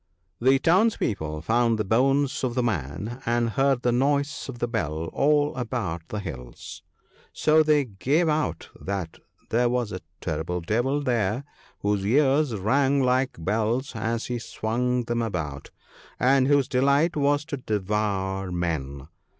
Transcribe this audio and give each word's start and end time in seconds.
The 0.39 0.57
townspeople 0.57 1.43
found 1.43 1.77
the 1.77 1.83
bones 1.85 2.43
of 2.43 2.55
the 2.55 2.63
man, 2.63 3.21
and 3.23 3.51
heard 3.51 3.83
the 3.83 3.91
noise 3.91 4.49
of 4.49 4.57
the 4.57 4.67
bell 4.67 5.11
all 5.13 5.55
about 5.55 6.07
the 6.07 6.17
JO 6.17 6.17
THE 6.17 6.19
HOOK 6.21 6.31
OF 6.31 6.37
GOOD 6.39 6.43
COUNSELS. 6.55 6.81
hills; 6.81 6.81
so 7.33 7.61
they 7.61 7.85
gave 7.85 8.27
out 8.27 8.69
that 8.79 9.19
there 9.51 9.69
was 9.69 9.91
a 9.91 10.01
terrible 10.19 10.59
devil 10.59 11.03
there, 11.03 11.43
whose 11.81 12.03
ears 12.03 12.55
rang 12.55 13.03
like 13.03 13.45
bells 13.45 13.95
as 13.95 14.25
he 14.25 14.39
swung 14.39 15.03
them 15.03 15.21
about, 15.21 15.69
and 16.19 16.47
whose 16.47 16.67
delight 16.67 17.15
was 17.15 17.45
to 17.45 17.57
devour 17.57 18.51
men. 18.51 19.07